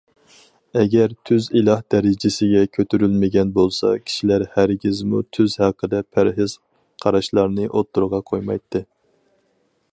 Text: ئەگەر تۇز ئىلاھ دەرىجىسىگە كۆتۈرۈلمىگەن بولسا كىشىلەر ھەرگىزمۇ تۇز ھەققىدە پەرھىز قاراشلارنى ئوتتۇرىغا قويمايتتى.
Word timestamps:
ئەگەر 0.79 1.11
تۇز 1.29 1.49
ئىلاھ 1.59 1.83
دەرىجىسىگە 1.93 2.63
كۆتۈرۈلمىگەن 2.77 3.51
بولسا 3.59 3.91
كىشىلەر 4.07 4.47
ھەرگىزمۇ 4.55 5.21
تۇز 5.39 5.59
ھەققىدە 5.67 6.03
پەرھىز 6.17 6.57
قاراشلارنى 7.05 7.71
ئوتتۇرىغا 7.71 8.25
قويمايتتى. 8.33 8.87